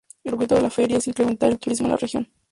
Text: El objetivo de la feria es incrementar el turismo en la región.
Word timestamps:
El 0.23 0.33
objetivo 0.33 0.57
de 0.57 0.63
la 0.63 0.71
feria 0.71 0.97
es 0.97 1.07
incrementar 1.07 1.51
el 1.51 1.59
turismo 1.59 1.85
en 1.85 1.91
la 1.91 1.97
región. 1.97 2.27